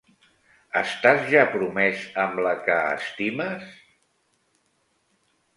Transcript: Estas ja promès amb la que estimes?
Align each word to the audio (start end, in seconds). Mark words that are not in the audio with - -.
Estas 0.79 1.19
ja 1.33 1.43
promès 1.57 2.07
amb 2.23 2.41
la 2.47 2.55
que 2.71 2.79
estimes? 2.95 3.77